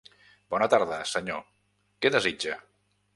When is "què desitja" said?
2.07-2.57